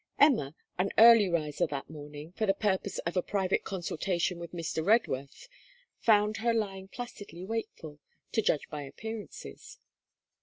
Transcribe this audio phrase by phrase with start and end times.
[0.17, 4.83] Emma, an early riser that morning, for the purpose of a private consultation with Mr.
[4.83, 5.47] Redworth,
[5.99, 7.99] found her lying placidly wakeful,
[8.31, 9.77] to judge by appearances.